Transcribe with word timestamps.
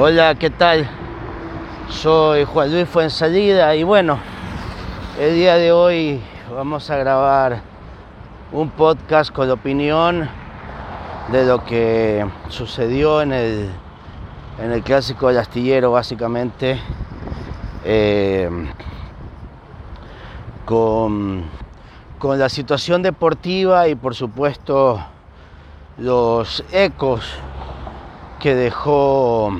Hola, 0.00 0.36
¿qué 0.36 0.48
tal? 0.48 0.88
Soy 1.88 2.44
Juan 2.44 2.70
Luis 2.70 2.88
Fuensalida 2.88 3.74
y 3.74 3.82
bueno, 3.82 4.20
el 5.18 5.34
día 5.34 5.56
de 5.56 5.72
hoy 5.72 6.20
vamos 6.54 6.88
a 6.88 6.96
grabar 6.98 7.62
un 8.52 8.70
podcast 8.70 9.32
con 9.32 9.50
opinión 9.50 10.30
de 11.32 11.44
lo 11.44 11.64
que 11.64 12.24
sucedió 12.48 13.22
en 13.22 13.32
el, 13.32 13.70
en 14.62 14.70
el 14.70 14.84
clásico 14.84 15.26
del 15.26 15.38
astillero 15.38 15.90
básicamente 15.90 16.80
eh, 17.84 18.48
con, 20.64 21.42
con 22.20 22.38
la 22.38 22.48
situación 22.48 23.02
deportiva 23.02 23.88
y 23.88 23.96
por 23.96 24.14
supuesto 24.14 25.04
los 25.96 26.62
ecos 26.70 27.34
que 28.38 28.54
dejó 28.54 29.52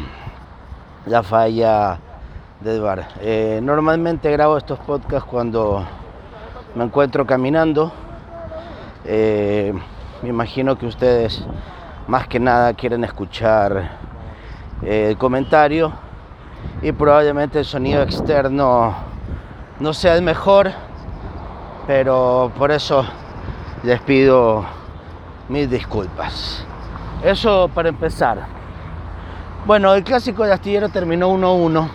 la 1.08 1.22
falla 1.22 1.98
del 2.60 2.80
bar. 2.82 3.08
Eh, 3.20 3.60
normalmente 3.62 4.30
grabo 4.30 4.58
estos 4.58 4.78
podcasts 4.80 5.28
cuando 5.28 5.84
me 6.74 6.84
encuentro 6.84 7.26
caminando. 7.26 7.90
Eh, 9.04 9.72
me 10.22 10.28
imagino 10.28 10.76
que 10.76 10.86
ustedes 10.86 11.44
más 12.08 12.28
que 12.28 12.38
nada 12.38 12.74
quieren 12.74 13.04
escuchar 13.04 13.90
eh, 14.82 15.08
el 15.10 15.18
comentario 15.18 15.92
y 16.82 16.92
probablemente 16.92 17.60
el 17.60 17.64
sonido 17.64 18.02
externo 18.02 18.94
no 19.80 19.94
sea 19.94 20.14
el 20.16 20.22
mejor, 20.22 20.70
pero 21.86 22.52
por 22.58 22.70
eso 22.70 23.04
les 23.82 24.00
pido 24.02 24.64
mil 25.48 25.70
disculpas. 25.70 26.66
Eso 27.22 27.70
para 27.72 27.88
empezar. 27.88 28.57
Bueno, 29.66 29.92
el 29.92 30.02
clásico 30.02 30.44
de 30.44 30.52
Astillero 30.52 30.88
terminó 30.88 31.30
1-1. 31.30 31.88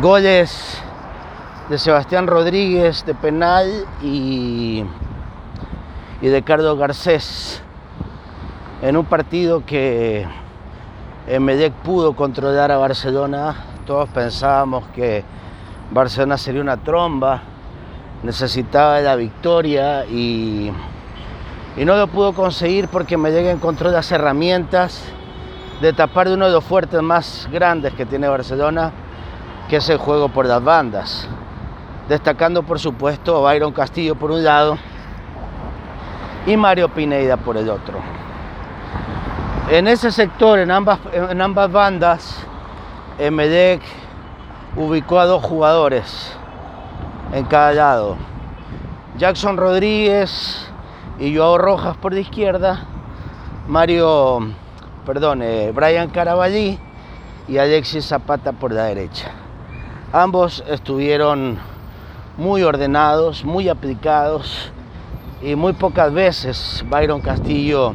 Goles 0.00 0.80
de 1.68 1.78
Sebastián 1.78 2.28
Rodríguez 2.28 3.04
de 3.04 3.14
penal 3.14 3.86
y, 4.00 4.84
y 6.20 6.28
de 6.28 6.42
Carlos 6.42 6.78
Garcés 6.78 7.60
en 8.82 8.96
un 8.96 9.04
partido 9.04 9.64
que 9.66 10.28
Medec 11.40 11.72
pudo 11.72 12.14
controlar 12.14 12.70
a 12.70 12.76
Barcelona. 12.76 13.56
Todos 13.84 14.08
pensábamos 14.10 14.86
que 14.94 15.24
Barcelona 15.90 16.38
sería 16.38 16.60
una 16.60 16.76
tromba, 16.76 17.42
necesitaba 18.22 19.00
la 19.00 19.16
victoria 19.16 20.04
y, 20.06 20.70
y 21.76 21.84
no 21.84 21.96
lo 21.96 22.06
pudo 22.06 22.32
conseguir 22.32 22.86
porque 22.86 23.16
Medec 23.16 23.46
encontró 23.46 23.90
las 23.90 24.12
herramientas 24.12 25.02
de 25.80 25.92
tapar 25.92 26.28
de 26.28 26.34
uno 26.34 26.46
de 26.46 26.52
los 26.52 26.64
fuertes 26.64 27.00
más 27.02 27.48
grandes 27.50 27.94
que 27.94 28.04
tiene 28.06 28.28
Barcelona, 28.28 28.92
que 29.68 29.76
es 29.76 29.88
el 29.88 29.98
juego 29.98 30.28
por 30.28 30.46
las 30.46 30.62
bandas. 30.62 31.28
Destacando 32.08 32.62
por 32.62 32.78
supuesto 32.78 33.36
a 33.36 33.52
Byron 33.52 33.72
Castillo 33.72 34.14
por 34.14 34.30
un 34.30 34.44
lado 34.44 34.76
y 36.46 36.56
Mario 36.56 36.88
Pineida 36.88 37.36
por 37.36 37.56
el 37.56 37.68
otro. 37.68 37.98
En 39.70 39.86
ese 39.86 40.10
sector, 40.10 40.58
en 40.58 40.70
ambas, 40.70 40.98
en 41.12 41.40
ambas 41.40 41.70
bandas, 41.70 42.46
Medec 43.30 43.80
ubicó 44.76 45.20
a 45.20 45.26
dos 45.26 45.44
jugadores 45.44 46.36
en 47.32 47.44
cada 47.44 47.72
lado. 47.72 48.16
Jackson 49.16 49.56
Rodríguez 49.56 50.68
y 51.18 51.36
Joao 51.36 51.58
Rojas 51.58 51.96
por 51.96 52.12
la 52.12 52.20
izquierda, 52.20 52.80
Mario 53.68 54.48
perdón, 55.04 55.42
eh, 55.42 55.72
Brian 55.74 56.10
Carabalí 56.10 56.78
y 57.48 57.58
Alexis 57.58 58.06
Zapata 58.06 58.52
por 58.52 58.72
la 58.72 58.84
derecha. 58.84 59.30
Ambos 60.12 60.64
estuvieron 60.68 61.58
muy 62.36 62.62
ordenados, 62.62 63.44
muy 63.44 63.68
aplicados 63.68 64.72
y 65.42 65.54
muy 65.54 65.72
pocas 65.72 66.12
veces 66.12 66.84
Byron 66.88 67.20
Castillo 67.20 67.94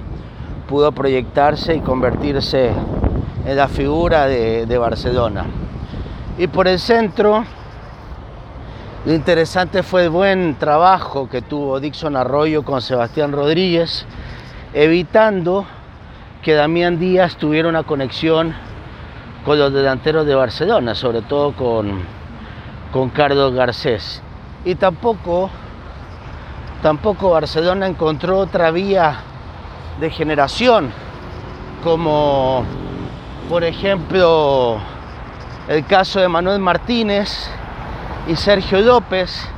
pudo 0.67 0.91
proyectarse 0.91 1.75
y 1.75 1.79
convertirse 1.79 2.71
en 3.45 3.57
la 3.57 3.67
figura 3.67 4.27
de, 4.27 4.65
de 4.65 4.77
Barcelona. 4.77 5.45
Y 6.37 6.47
por 6.47 6.67
el 6.67 6.79
centro, 6.79 7.45
lo 9.05 9.13
interesante 9.13 9.83
fue 9.83 10.05
el 10.05 10.09
buen 10.09 10.55
trabajo 10.55 11.29
que 11.29 11.41
tuvo 11.41 11.79
Dixon 11.79 12.15
Arroyo 12.15 12.63
con 12.63 12.81
Sebastián 12.81 13.31
Rodríguez, 13.31 14.05
evitando 14.73 15.65
que 16.45 16.53
Damián 16.53 16.99
Díaz 16.99 17.37
tuviera 17.37 17.67
una 17.67 17.81
conexión 17.81 18.53
con 19.43 19.57
los 19.57 19.73
delanteros 19.73 20.27
de 20.27 20.35
Barcelona, 20.35 20.93
sobre 20.93 21.23
todo 21.23 21.53
con, 21.53 22.03
con 22.93 23.09
Carlos 23.09 23.55
Garcés. 23.55 24.21
Y 24.63 24.75
tampoco, 24.75 25.49
tampoco 26.83 27.31
Barcelona 27.31 27.87
encontró 27.87 28.37
otra 28.37 28.69
vía 28.69 29.21
de 29.99 30.11
generación, 30.11 30.91
como 31.83 32.63
por 33.49 33.63
ejemplo 33.63 34.77
el 35.67 35.83
caso 35.87 36.19
de 36.19 36.27
Manuel 36.27 36.59
Martínez 36.59 37.49
y 38.27 38.35
Sergio 38.35 38.81
López, 38.81 39.49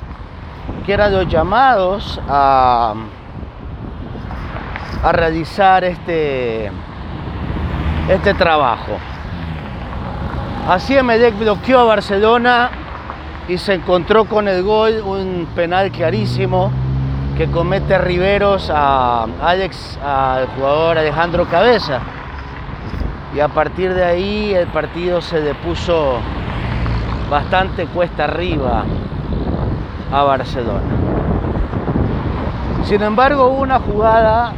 que 0.85 0.93
eran 0.93 1.11
los 1.11 1.27
llamados 1.27 2.17
a 2.29 2.93
a 5.07 5.11
realizar 5.13 5.85
este, 5.85 6.69
este 8.09 8.33
trabajo. 8.33 8.91
Así 10.67 10.97
Emelec 10.97 11.39
bloqueó 11.39 11.79
a 11.79 11.83
Barcelona 11.85 12.69
y 13.47 13.57
se 13.57 13.75
encontró 13.75 14.25
con 14.25 14.49
el 14.49 14.63
gol, 14.63 15.01
un 15.05 15.47
penal 15.55 15.91
clarísimo 15.91 16.71
que 17.37 17.49
comete 17.49 17.97
Riveros 17.97 18.69
a 18.69 19.27
Alex, 19.41 19.97
al 20.05 20.47
jugador 20.47 20.97
Alejandro 20.97 21.45
Cabeza. 21.45 22.01
Y 23.33 23.39
a 23.39 23.47
partir 23.47 23.93
de 23.93 24.03
ahí 24.03 24.53
el 24.53 24.67
partido 24.67 25.21
se 25.21 25.39
le 25.39 25.55
puso 25.55 26.17
bastante 27.29 27.85
cuesta 27.85 28.25
arriba 28.25 28.83
a 30.11 30.23
Barcelona. 30.23 30.81
Sin 32.83 33.01
embargo, 33.03 33.47
hubo 33.47 33.61
una 33.61 33.79
jugada 33.79 34.51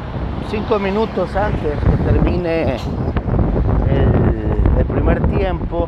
cinco 0.49 0.79
minutos 0.79 1.35
antes 1.35 1.77
que 1.77 2.03
termine 2.03 2.75
el, 4.77 4.85
primer 4.85 5.21
tiempo, 5.27 5.87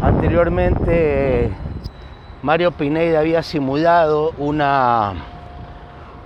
anteriormente 0.00 1.52
Mario 2.42 2.72
Pineda 2.72 3.20
había 3.20 3.42
simulado 3.44 4.32
una, 4.38 5.12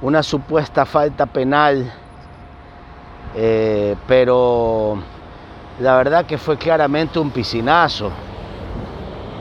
una 0.00 0.22
supuesta 0.22 0.86
falta 0.86 1.26
penal, 1.26 1.92
eh, 3.34 3.94
pero 4.08 4.98
la 5.80 5.96
verdad 5.96 6.24
que 6.24 6.38
fue 6.38 6.56
claramente 6.56 7.18
un 7.18 7.30
piscinazo. 7.30 8.10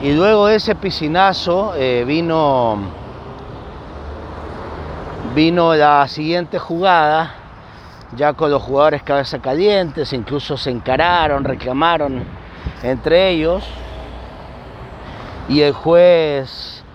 Y 0.02 0.12
luego 0.12 0.48
de 0.48 0.56
ese 0.56 0.76
piscinazo 0.76 1.74
eh, 1.78 2.04
vino 2.06 3.05
Vino 5.36 5.76
la 5.76 6.08
siguiente 6.08 6.60
jugada, 6.60 7.34
ya 8.16 8.32
con 8.32 8.50
los 8.52 8.64
jugadores 8.64 9.04
cabeza 9.04 9.40
calientes, 9.40 10.14
incluso 10.14 10.56
se 10.56 10.72
encararon, 10.72 11.44
reclamaron 11.44 12.24
entre 12.82 13.32
ellos. 13.32 13.62
Y 15.50 15.60
el 15.60 15.74
juez 15.74 16.86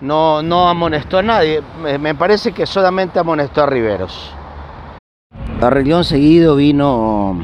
no, 0.00 0.42
no 0.42 0.70
amonestó 0.70 1.18
a 1.18 1.22
nadie. 1.22 1.62
Me 2.00 2.14
parece 2.14 2.52
que 2.52 2.64
solamente 2.64 3.18
amonestó 3.18 3.64
a 3.64 3.66
Riveros. 3.66 4.32
A 5.60 5.68
región 5.68 6.02
seguido 6.02 6.56
vino 6.56 7.38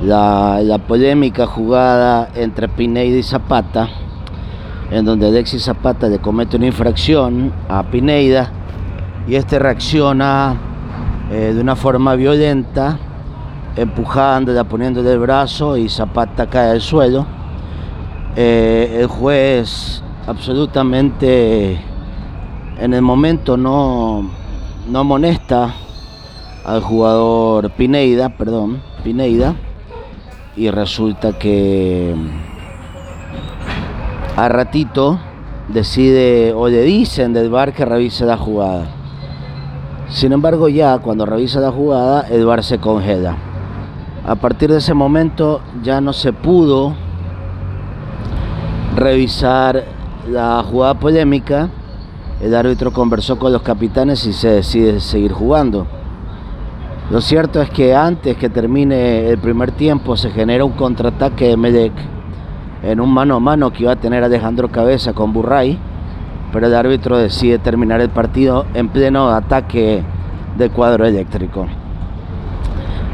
la, 0.00 0.60
la, 0.62 0.78
polémica 0.78 1.46
jugada 1.46 2.30
entre 2.34 2.70
Pineida 2.70 3.18
y 3.18 3.22
Zapata, 3.22 3.86
en 4.90 5.04
donde 5.04 5.28
Alexis 5.28 5.62
Zapata 5.62 6.08
le 6.08 6.20
comete 6.20 6.56
una 6.56 6.68
infracción 6.68 7.52
a 7.68 7.82
Pineida 7.82 8.54
y 9.30 9.36
este 9.36 9.60
reacciona 9.60 10.56
eh, 11.30 11.52
de 11.54 11.60
una 11.60 11.76
forma 11.76 12.16
violenta, 12.16 12.98
empujándola, 13.76 14.64
poniéndole 14.64 15.12
el 15.12 15.20
brazo 15.20 15.76
y 15.76 15.88
Zapata 15.88 16.50
cae 16.50 16.70
al 16.70 16.80
suelo. 16.80 17.24
Eh, 18.34 18.98
el 19.00 19.06
juez 19.06 20.02
absolutamente 20.26 21.80
en 22.80 22.92
el 22.92 23.02
momento 23.02 23.56
no, 23.56 24.28
no 24.88 24.98
amonesta 24.98 25.74
al 26.64 26.82
jugador 26.82 27.70
Pineida, 27.70 28.30
perdón, 28.30 28.82
Pineida, 29.04 29.54
y 30.56 30.70
resulta 30.70 31.38
que 31.38 32.16
a 34.36 34.48
ratito 34.48 35.20
decide 35.68 36.52
o 36.52 36.66
le 36.66 36.82
dicen 36.82 37.32
del 37.32 37.48
bar 37.48 37.72
que 37.72 37.84
revise 37.84 38.24
la 38.24 38.36
jugada. 38.36 38.96
Sin 40.10 40.32
embargo, 40.32 40.68
ya 40.68 40.98
cuando 40.98 41.24
revisa 41.24 41.60
la 41.60 41.70
jugada, 41.70 42.22
el 42.28 42.44
bar 42.44 42.64
se 42.64 42.78
congela. 42.78 43.36
A 44.26 44.34
partir 44.34 44.70
de 44.70 44.78
ese 44.78 44.92
momento 44.92 45.60
ya 45.82 46.00
no 46.00 46.12
se 46.12 46.32
pudo 46.32 46.94
revisar 48.96 49.84
la 50.28 50.62
jugada 50.68 50.94
polémica. 50.94 51.68
El 52.40 52.54
árbitro 52.56 52.92
conversó 52.92 53.38
con 53.38 53.52
los 53.52 53.62
capitanes 53.62 54.26
y 54.26 54.32
se 54.32 54.48
decide 54.48 54.98
seguir 54.98 55.32
jugando. 55.32 55.86
Lo 57.10 57.20
cierto 57.20 57.62
es 57.62 57.70
que 57.70 57.94
antes 57.94 58.36
que 58.36 58.50
termine 58.50 59.28
el 59.28 59.38
primer 59.38 59.72
tiempo 59.72 60.16
se 60.16 60.30
genera 60.30 60.64
un 60.64 60.72
contraataque 60.72 61.48
de 61.48 61.56
Medec 61.56 61.92
en 62.82 63.00
un 63.00 63.12
mano 63.12 63.36
a 63.36 63.40
mano 63.40 63.72
que 63.72 63.84
iba 63.84 63.92
a 63.92 63.96
tener 63.96 64.24
Alejandro 64.24 64.70
Cabeza 64.70 65.12
con 65.12 65.32
Burray, 65.32 65.78
pero 66.52 66.66
el 66.66 66.74
árbitro 66.74 67.18
decide 67.18 67.58
terminar 67.58 68.00
el 68.00 68.10
partido 68.10 68.66
en 68.74 68.88
pleno 68.88 69.30
ataque 69.30 70.02
del 70.56 70.70
cuadro 70.70 71.06
eléctrico. 71.06 71.66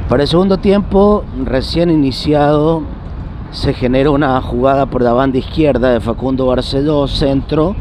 Para 0.09 0.23
el 0.23 0.29
segundo 0.29 0.59
tiempo, 0.59 1.25
recién 1.45 1.91
iniciado, 1.91 2.83
se 3.51 3.73
genera 3.75 4.11
una 4.11 4.41
jugada 4.41 4.87
por 4.87 5.03
la 5.03 5.13
banda 5.13 5.39
izquierda 5.39 5.91
de 5.91 6.01
Facundo 6.01 6.47
Barceló, 6.47 7.09
centro, 7.09 7.75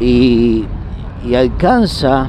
y, 0.00 0.66
alcanza, 1.36 2.28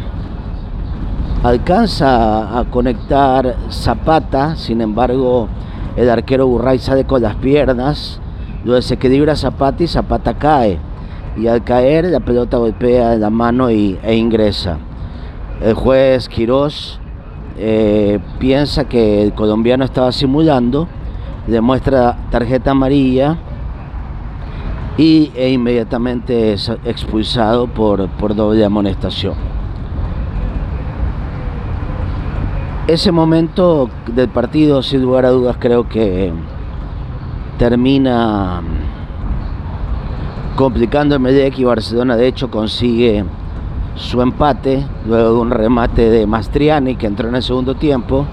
alcanza 1.43 2.59
a 2.59 2.63
conectar 2.65 3.55
Zapata, 3.69 4.55
sin 4.55 4.81
embargo 4.81 5.47
el 5.95 6.09
arquero 6.09 6.47
Burray 6.47 6.79
sale 6.79 7.05
con 7.05 7.21
las 7.21 7.35
piernas, 7.35 8.19
luego 8.63 8.81
se 8.81 8.95
equilibra 8.95 9.35
Zapata 9.35 9.83
y 9.83 9.87
Zapata 9.87 10.33
cae, 10.33 10.79
y 11.37 11.47
al 11.47 11.63
caer 11.63 12.05
la 12.05 12.19
pelota 12.19 12.57
golpea 12.57 13.15
la 13.15 13.29
mano 13.29 13.69
y, 13.69 13.97
e 14.03 14.15
ingresa. 14.15 14.77
El 15.61 15.73
juez 15.73 16.27
Quirós 16.29 16.99
eh, 17.57 18.19
piensa 18.39 18.85
que 18.85 19.23
el 19.23 19.33
colombiano 19.33 19.85
estaba 19.85 20.11
simulando, 20.11 20.87
le 21.47 21.61
muestra 21.61 22.17
tarjeta 22.29 22.71
amarilla 22.71 23.37
y 24.97 25.31
e 25.35 25.49
inmediatamente 25.49 26.53
es 26.53 26.71
expulsado 26.85 27.67
por, 27.67 28.07
por 28.09 28.35
doble 28.35 28.63
amonestación. 28.63 29.33
Ese 32.87 33.11
momento 33.11 33.89
del 34.07 34.29
partido, 34.29 34.83
sin 34.83 35.01
lugar 35.01 35.25
a 35.25 35.31
dudas, 35.31 35.57
creo 35.59 35.89
que 35.89 36.31
termina 37.57 38.61
complicando 40.55 41.15
el 41.15 41.21
Medellín 41.21 41.61
y 41.61 41.63
Barcelona 41.65 42.15
de 42.15 42.27
hecho 42.27 42.49
consigue 42.49 43.25
su 43.95 44.21
empate 44.21 44.85
luego 45.05 45.33
de 45.33 45.39
un 45.39 45.51
remate 45.51 46.09
de 46.09 46.25
Mastriani 46.25 46.95
que 46.95 47.07
entró 47.07 47.29
en 47.29 47.35
el 47.35 47.43
segundo 47.43 47.75
tiempo. 47.75 48.25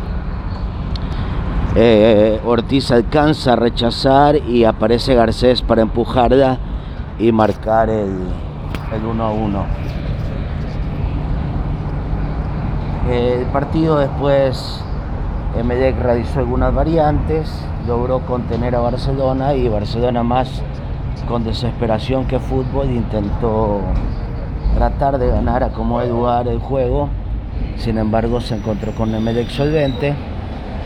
Eh, 1.74 2.40
Ortiz 2.44 2.90
alcanza 2.90 3.54
a 3.54 3.56
rechazar 3.56 4.36
y 4.36 4.64
aparece 4.64 5.14
Garcés 5.14 5.62
para 5.62 5.82
empujarla 5.82 6.58
y 7.18 7.32
marcar 7.32 7.88
el, 7.88 8.18
el 8.94 9.06
1 9.06 9.24
a 9.24 9.30
1. 9.30 9.66
El 13.10 13.46
partido 13.46 13.98
después 13.98 14.82
Emelec 15.58 16.00
realizó 16.00 16.40
algunas 16.40 16.74
variantes, 16.74 17.52
logró 17.86 18.20
contener 18.20 18.76
a 18.76 18.80
Barcelona 18.80 19.54
y 19.54 19.68
Barcelona 19.68 20.22
más 20.22 20.62
con 21.28 21.44
desesperación 21.44 22.26
que 22.26 22.38
fútbol 22.38 22.90
intentó 22.90 23.80
tratar 24.74 25.18
de 25.18 25.28
ganar 25.28 25.62
a 25.62 25.70
como 25.70 26.02
lugar 26.02 26.48
el 26.48 26.58
juego. 26.58 27.08
Sin 27.76 27.98
embargo, 27.98 28.40
se 28.40 28.56
encontró 28.56 28.92
con 28.92 29.14
Emelec 29.14 29.48
solvente 29.48 30.14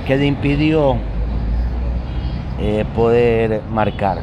que 0.06 0.16
le 0.16 0.26
impidió 0.26 0.96
eh, 2.58 2.84
poder 2.94 3.62
marcar. 3.70 4.18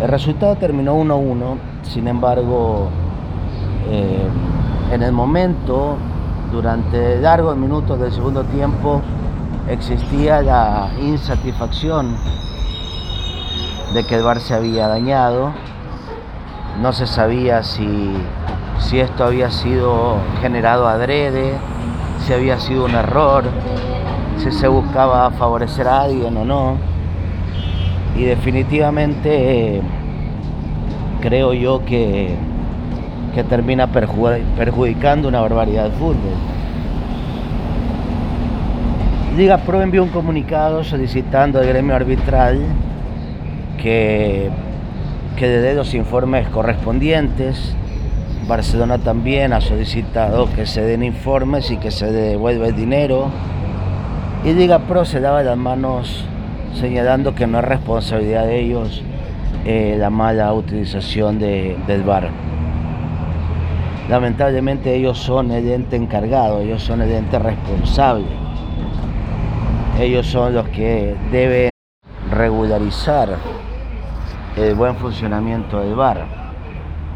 El 0.00 0.08
resultado 0.08 0.56
terminó 0.56 0.96
1-1, 0.96 1.56
sin 1.82 2.08
embargo, 2.08 2.88
eh, 3.90 4.28
en 4.92 5.02
el 5.02 5.12
momento, 5.12 5.96
durante 6.50 7.20
largos 7.20 7.56
minutos 7.56 8.00
del 8.00 8.12
segundo 8.12 8.42
tiempo, 8.44 9.00
existía 9.68 10.42
la 10.42 10.90
insatisfacción 11.00 12.16
de 13.94 14.04
que 14.04 14.16
el 14.16 14.24
bar 14.24 14.40
se 14.40 14.54
había 14.54 14.88
dañado 14.88 15.52
no 16.82 16.92
se 16.92 17.06
sabía 17.06 17.62
si, 17.62 18.12
si 18.80 18.98
esto 18.98 19.24
había 19.24 19.52
sido 19.52 20.16
generado 20.42 20.88
adrede, 20.88 21.52
si 22.26 22.32
había 22.32 22.58
sido 22.58 22.86
un 22.86 22.96
error, 22.96 23.44
si 24.38 24.50
se 24.50 24.66
buscaba 24.66 25.30
favorecer 25.30 25.86
a 25.86 26.02
alguien 26.02 26.36
o 26.36 26.44
no. 26.44 26.76
Y 28.16 28.24
definitivamente 28.24 29.80
creo 31.20 31.52
yo 31.52 31.84
que, 31.84 32.34
que 33.32 33.44
termina 33.44 33.86
perjudicando 33.86 35.28
una 35.28 35.40
barbaridad 35.40 35.84
de 35.84 35.90
fútbol. 35.92 36.34
Liga 39.36 39.58
Pro 39.58 39.80
envió 39.82 40.02
un 40.02 40.10
comunicado 40.10 40.82
solicitando 40.82 41.60
al 41.60 41.66
gremio 41.66 41.94
arbitral 41.94 42.60
que 43.76 44.50
que 45.36 45.48
dé 45.48 45.74
los 45.74 45.94
informes 45.94 46.48
correspondientes. 46.48 47.74
Barcelona 48.46 48.98
también 48.98 49.52
ha 49.52 49.60
solicitado 49.60 50.48
que 50.54 50.66
se 50.66 50.82
den 50.82 51.02
informes 51.02 51.70
y 51.70 51.76
que 51.78 51.90
se 51.90 52.12
devuelva 52.12 52.68
el 52.68 52.76
dinero. 52.76 53.30
Y 54.44 54.52
Liga 54.52 54.80
Pro 54.80 55.04
se 55.04 55.20
daba 55.20 55.42
las 55.42 55.56
manos 55.56 56.24
señalando 56.78 57.34
que 57.34 57.46
no 57.46 57.58
es 57.58 57.64
responsabilidad 57.64 58.46
de 58.46 58.60
ellos 58.60 59.02
eh, 59.64 59.96
la 59.98 60.10
mala 60.10 60.52
utilización 60.52 61.38
del 61.38 62.02
bar. 62.04 62.28
Lamentablemente 64.08 64.94
ellos 64.94 65.18
son 65.18 65.50
el 65.50 65.66
ente 65.70 65.96
encargado, 65.96 66.60
ellos 66.60 66.82
son 66.82 67.00
el 67.00 67.10
ente 67.10 67.38
responsable. 67.38 68.26
Ellos 69.98 70.26
son 70.26 70.54
los 70.54 70.68
que 70.68 71.16
deben 71.30 71.70
regularizar 72.30 73.38
el 74.56 74.74
buen 74.74 74.94
funcionamiento 74.96 75.80
del 75.80 75.94
bar. 75.94 76.26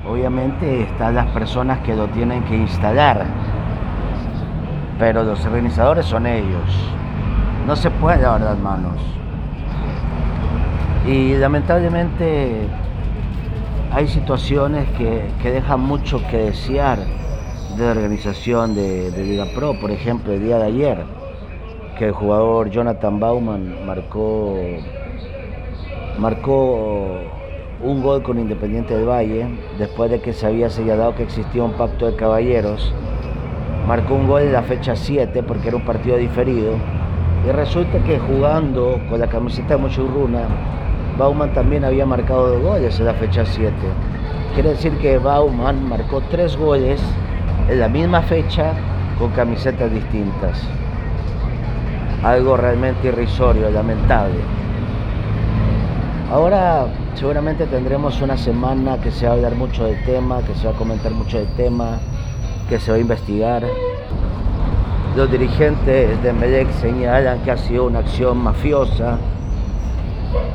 Obviamente 0.06 0.82
están 0.82 1.14
las 1.14 1.26
personas 1.26 1.78
que 1.80 1.94
lo 1.94 2.06
tienen 2.08 2.42
que 2.44 2.56
instalar, 2.56 3.26
pero 4.98 5.22
los 5.22 5.44
organizadores 5.44 6.06
son 6.06 6.26
ellos. 6.26 6.92
No 7.66 7.76
se 7.76 7.90
puede 7.90 8.22
lavar 8.22 8.40
las 8.40 8.58
manos. 8.58 8.94
Y 11.06 11.34
lamentablemente 11.36 12.66
hay 13.92 14.08
situaciones 14.08 14.88
que, 14.96 15.30
dejan 15.42 15.80
mucho 15.80 16.20
que 16.30 16.38
desear 16.38 16.98
de 17.76 17.84
la 17.84 17.90
organización 17.92 18.74
de, 18.74 19.10
de 19.10 19.24
Liga 19.24 19.44
Pro. 19.54 19.78
Por 19.80 19.90
ejemplo, 19.90 20.32
el 20.32 20.42
día 20.42 20.58
de 20.58 20.64
ayer, 20.64 21.04
que 21.98 22.06
el 22.06 22.12
jugador 22.12 22.70
Jonathan 22.70 23.20
Bauman 23.20 23.86
marcó 23.86 24.56
marcó 26.18 27.20
un 27.82 28.02
gol 28.02 28.22
con 28.22 28.38
Independiente 28.38 28.96
del 28.96 29.08
Valle, 29.08 29.46
después 29.78 30.10
de 30.10 30.20
que 30.20 30.32
se 30.32 30.46
había 30.46 30.68
señalado 30.68 31.14
que 31.14 31.22
existía 31.22 31.62
un 31.62 31.72
pacto 31.72 32.06
de 32.06 32.16
caballeros. 32.16 32.92
Marcó 33.86 34.14
un 34.14 34.26
gol 34.26 34.42
en 34.42 34.52
la 34.52 34.62
fecha 34.62 34.96
7 34.96 35.42
porque 35.44 35.68
era 35.68 35.76
un 35.76 35.84
partido 35.84 36.16
diferido. 36.16 36.72
Y 37.46 37.52
resulta 37.52 37.98
que 38.00 38.18
jugando 38.18 39.00
con 39.08 39.20
la 39.20 39.28
camiseta 39.28 39.76
de 39.76 39.82
Mochurruna, 39.82 40.42
Bauman 41.16 41.52
también 41.54 41.84
había 41.84 42.04
marcado 42.04 42.48
dos 42.48 42.62
goles 42.62 42.98
en 42.98 43.06
la 43.06 43.14
fecha 43.14 43.44
7. 43.46 43.72
Quiere 44.54 44.70
decir 44.70 44.92
que 44.98 45.18
Bauman 45.18 45.88
marcó 45.88 46.20
tres 46.30 46.56
goles 46.56 47.00
en 47.68 47.78
la 47.78 47.88
misma 47.88 48.22
fecha 48.22 48.72
con 49.18 49.30
camisetas 49.30 49.92
distintas. 49.92 50.60
Algo 52.24 52.56
realmente 52.56 53.08
irrisorio, 53.08 53.70
lamentable. 53.70 54.40
Ahora 56.30 56.86
seguramente 57.14 57.66
tendremos 57.66 58.20
una 58.20 58.36
semana 58.36 58.98
que 58.98 59.10
se 59.10 59.24
va 59.24 59.32
a 59.32 59.34
hablar 59.36 59.54
mucho 59.54 59.84
del 59.84 60.04
tema, 60.04 60.42
que 60.42 60.54
se 60.54 60.66
va 60.66 60.74
a 60.74 60.76
comentar 60.76 61.10
mucho 61.10 61.38
del 61.38 61.48
tema, 61.56 62.00
que 62.68 62.78
se 62.78 62.90
va 62.90 62.98
a 62.98 63.00
investigar. 63.00 63.62
Los 65.16 65.30
dirigentes 65.30 66.22
de 66.22 66.32
Medec 66.34 66.70
señalan 66.72 67.40
que 67.40 67.50
ha 67.50 67.56
sido 67.56 67.86
una 67.86 68.00
acción 68.00 68.36
mafiosa, 68.36 69.16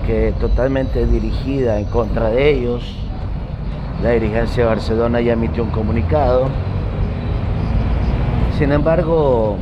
que 0.05 0.31
totalmente 0.39 1.07
dirigida 1.07 1.79
en 1.79 1.85
contra 1.85 2.29
de 2.29 2.51
ellos. 2.51 2.95
La 4.03 4.11
dirigencia 4.11 4.65
de 4.65 4.69
Barcelona 4.69 5.21
ya 5.21 5.33
emitió 5.33 5.63
un 5.63 5.71
comunicado. 5.71 6.49
Sin 8.59 8.71
embargo, 8.71 9.57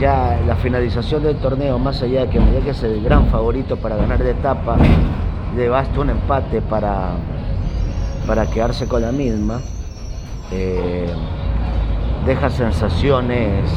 ya 0.00 0.40
la 0.46 0.56
finalización 0.56 1.22
del 1.22 1.36
torneo, 1.36 1.78
más 1.78 2.02
allá 2.02 2.22
de 2.22 2.30
que 2.30 2.40
me 2.40 2.58
que 2.60 2.70
es 2.70 2.82
el 2.82 3.02
gran 3.02 3.26
favorito 3.26 3.76
para 3.76 3.96
ganar 3.96 4.18
de 4.22 4.30
etapa, 4.30 4.78
le 5.54 5.68
basta 5.68 6.00
un 6.00 6.08
empate 6.08 6.62
para, 6.62 7.10
para 8.26 8.46
quedarse 8.46 8.88
con 8.88 9.02
la 9.02 9.12
misma, 9.12 9.60
eh, 10.50 11.06
deja 12.24 12.48
sensaciones 12.48 13.70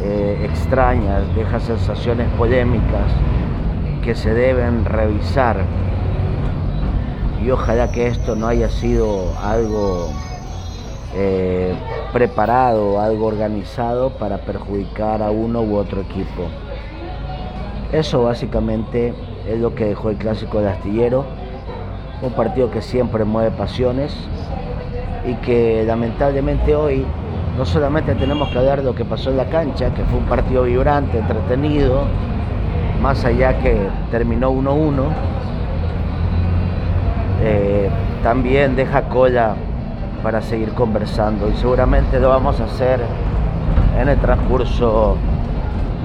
eh, 0.00 0.46
extrañas, 0.48 1.22
deja 1.36 1.60
sensaciones 1.60 2.26
polémicas 2.38 3.12
que 4.02 4.14
se 4.14 4.32
deben 4.32 4.86
revisar. 4.86 5.58
Y 7.44 7.50
ojalá 7.50 7.92
que 7.92 8.06
esto 8.06 8.34
no 8.34 8.46
haya 8.46 8.70
sido 8.70 9.32
algo 9.44 10.10
eh, 11.14 11.74
preparado, 12.12 13.00
algo 13.00 13.26
organizado 13.26 14.10
para 14.10 14.38
perjudicar 14.38 15.22
a 15.22 15.30
uno 15.30 15.62
u 15.62 15.76
otro 15.76 16.02
equipo. 16.02 16.44
Eso 17.92 18.24
básicamente 18.24 19.14
es 19.48 19.58
lo 19.58 19.74
que 19.74 19.86
dejó 19.86 20.10
el 20.10 20.16
clásico 20.16 20.60
de 20.60 20.68
Astillero, 20.68 21.24
un 22.20 22.32
partido 22.32 22.70
que 22.70 22.82
siempre 22.82 23.24
mueve 23.24 23.50
pasiones 23.50 24.14
y 25.26 25.34
que 25.36 25.84
lamentablemente 25.86 26.74
hoy 26.74 27.06
no 27.56 27.64
solamente 27.64 28.14
tenemos 28.14 28.50
que 28.50 28.58
hablar 28.58 28.78
de 28.78 28.84
lo 28.84 28.94
que 28.94 29.04
pasó 29.04 29.30
en 29.30 29.36
la 29.36 29.46
cancha, 29.46 29.92
que 29.94 30.02
fue 30.04 30.18
un 30.18 30.26
partido 30.26 30.64
vibrante, 30.64 31.18
entretenido, 31.18 32.02
más 33.00 33.24
allá 33.24 33.58
que 33.58 33.76
terminó 34.10 34.52
1-1, 34.52 35.04
eh, 37.42 37.88
también 38.22 38.76
deja 38.76 39.02
cola 39.08 39.54
para 40.22 40.42
seguir 40.42 40.72
conversando 40.74 41.48
y 41.48 41.56
seguramente 41.56 42.20
lo 42.20 42.28
vamos 42.28 42.60
a 42.60 42.64
hacer 42.64 43.00
en 43.98 44.08
el 44.08 44.18
transcurso 44.20 45.16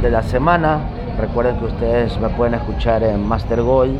de 0.02 0.10
la 0.10 0.24
semana. 0.24 0.80
Recuerden 1.20 1.58
que 1.58 1.66
ustedes 1.66 2.20
me 2.20 2.30
pueden 2.30 2.56
escuchar 2.56 3.04
en 3.04 3.26
Master 3.26 3.62
Gold 3.62 4.00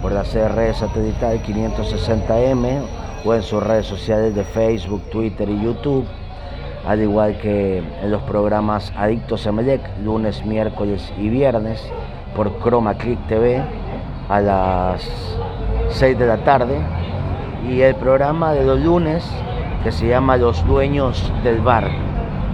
por 0.00 0.12
la 0.12 0.22
CR 0.22 0.74
satelital 0.74 1.42
560M 1.42 2.82
o 3.24 3.34
en 3.34 3.42
sus 3.42 3.62
redes 3.62 3.86
sociales 3.86 4.34
de 4.34 4.44
Facebook, 4.44 5.02
Twitter 5.10 5.48
y 5.48 5.62
YouTube 5.62 6.06
al 6.86 7.00
igual 7.00 7.38
que 7.38 7.78
en 7.78 8.10
los 8.10 8.22
programas 8.22 8.92
Adictos 8.96 9.46
a 9.46 9.52
Melec, 9.52 9.80
lunes, 10.02 10.44
miércoles 10.44 11.12
y 11.16 11.28
viernes, 11.28 11.80
por 12.34 12.58
Chroma 12.60 12.94
Click 12.94 13.24
TV 13.28 13.62
a 14.28 14.40
las 14.40 15.08
6 15.90 16.18
de 16.18 16.26
la 16.26 16.38
tarde, 16.38 16.78
y 17.68 17.80
el 17.82 17.94
programa 17.94 18.52
de 18.52 18.64
los 18.64 18.80
lunes 18.80 19.28
que 19.84 19.92
se 19.92 20.08
llama 20.08 20.36
Los 20.36 20.64
Dueños 20.66 21.32
del 21.42 21.60
Bar. 21.60 21.90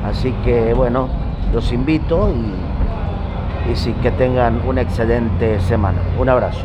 Así 0.05 0.33
que 0.45 0.75
bueno, 0.75 1.09
los 1.53 1.73
invito 1.73 2.31
y, 2.31 3.71
y 3.71 3.77
sí 3.77 3.95
que 4.03 4.11
tengan 4.11 4.61
una 4.67 4.83
excelente 4.83 5.61
semana. 5.61 5.99
Un 6.19 6.29
abrazo. 6.29 6.65